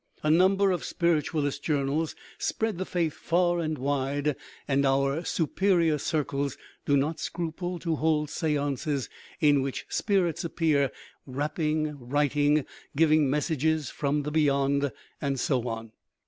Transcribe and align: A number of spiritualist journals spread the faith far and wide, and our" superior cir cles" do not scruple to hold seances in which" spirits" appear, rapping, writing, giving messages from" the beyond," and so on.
A 0.23 0.31
number 0.31 0.71
of 0.71 0.83
spiritualist 0.83 1.61
journals 1.63 2.15
spread 2.39 2.79
the 2.79 2.87
faith 2.87 3.13
far 3.13 3.59
and 3.59 3.77
wide, 3.77 4.35
and 4.67 4.83
our" 4.83 5.23
superior 5.23 5.99
cir 5.99 6.23
cles" 6.25 6.57
do 6.87 6.97
not 6.97 7.19
scruple 7.19 7.77
to 7.77 7.97
hold 7.97 8.31
seances 8.31 9.09
in 9.41 9.61
which" 9.61 9.85
spirits" 9.89 10.43
appear, 10.43 10.91
rapping, 11.27 11.99
writing, 11.99 12.65
giving 12.97 13.29
messages 13.29 13.91
from" 13.91 14.23
the 14.23 14.31
beyond," 14.31 14.91
and 15.21 15.39
so 15.39 15.67
on. 15.67 15.91